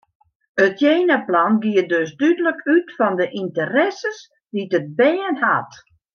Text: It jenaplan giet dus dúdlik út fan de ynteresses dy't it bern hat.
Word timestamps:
It 0.65 0.75
jenaplan 0.81 1.53
giet 1.63 1.87
dus 1.91 2.11
dúdlik 2.19 2.61
út 2.75 2.87
fan 2.97 3.13
de 3.19 3.25
ynteresses 3.41 4.19
dy't 4.53 4.75
it 4.79 4.87
bern 4.99 5.35
hat. 5.43 5.71